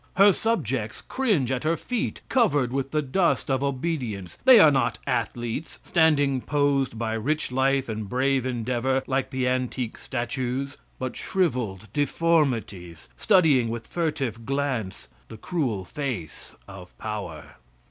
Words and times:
Her 0.15 0.31
subjects 0.33 0.99
cringe 0.99 1.51
at 1.51 1.63
her 1.63 1.77
feet 1.77 2.21
covered 2.27 2.73
with 2.73 2.89
the 2.89 3.03
dust 3.03 3.51
of 3.51 3.61
obedience. 3.61 4.35
They 4.45 4.59
are 4.59 4.71
not 4.71 4.97
athletes 5.05 5.77
standing 5.85 6.41
posed 6.41 6.97
by 6.97 7.13
rich 7.13 7.51
life 7.51 7.87
and 7.87 8.09
brave 8.09 8.43
endeavor 8.43 9.03
like 9.05 9.29
the 9.29 9.47
antique 9.47 9.99
statues, 9.99 10.75
but 10.97 11.15
shriveled 11.15 11.87
deformities 11.93 13.09
studying 13.15 13.69
with 13.69 13.85
furtive 13.85 14.43
glance 14.43 15.07
the 15.27 15.37
cruel 15.37 15.85
face 15.85 16.55
of 16.67 16.97
power. 16.97 17.57